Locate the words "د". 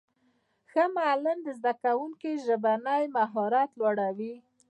1.43-1.47